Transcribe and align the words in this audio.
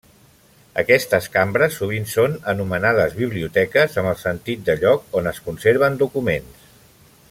Aquestes 0.83 1.27
cambres 1.35 1.77
sovint 1.81 2.07
són 2.13 2.33
anomenades 2.55 3.13
biblioteques 3.21 4.01
amb 4.03 4.13
el 4.15 4.19
sentit 4.25 4.67
de 4.71 4.81
lloc 4.83 5.19
on 5.23 5.35
es 5.35 5.45
conserven 5.51 6.05
documents. 6.05 6.71